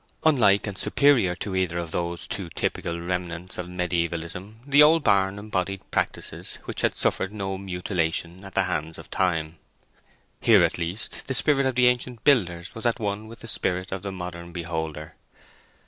Unlike 0.23 0.65
and 0.65 0.77
superior 0.79 1.35
to 1.35 1.55
either 1.55 1.77
of 1.77 1.91
those 1.91 2.25
two 2.25 2.49
typical 2.49 2.99
remnants 2.99 3.59
of 3.59 3.67
mediævalism, 3.67 4.55
the 4.65 4.81
old 4.81 5.03
barn 5.03 5.37
embodied 5.37 5.81
practices 5.91 6.57
which 6.63 6.81
had 6.81 6.95
suffered 6.95 7.31
no 7.31 7.59
mutilation 7.59 8.43
at 8.43 8.55
the 8.55 8.63
hands 8.63 8.97
of 8.97 9.11
time. 9.11 9.59
Here 10.39 10.63
at 10.63 10.79
least 10.79 11.27
the 11.27 11.35
spirit 11.35 11.67
of 11.67 11.75
the 11.75 11.85
ancient 11.85 12.23
builders 12.23 12.73
was 12.73 12.87
at 12.87 12.99
one 12.99 13.27
with 13.27 13.41
the 13.41 13.47
spirit 13.47 13.91
of 13.91 14.01
the 14.01 14.11
modern 14.11 14.51
beholder. 14.51 15.17